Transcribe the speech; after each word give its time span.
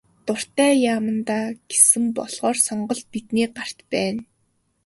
Дуртай 0.25 0.73
яамандаа 0.93 1.45
гэсэн 1.69 2.03
болохоор 2.15 2.57
сонголт 2.67 3.05
бидний 3.13 3.47
гарт 3.55 3.79
байна. 3.93 4.21